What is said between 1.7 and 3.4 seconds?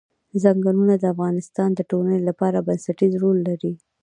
د ټولنې لپاره بنسټيز رول